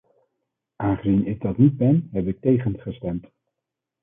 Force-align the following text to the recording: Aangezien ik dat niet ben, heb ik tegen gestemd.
Aangezien 0.75 1.25
ik 1.25 1.41
dat 1.41 1.57
niet 1.57 1.77
ben, 1.77 2.09
heb 2.11 2.27
ik 2.27 2.41
tegen 2.41 2.79
gestemd. 2.79 3.25